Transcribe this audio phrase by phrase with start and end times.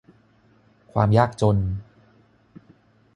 [0.91, 1.57] ความยากจน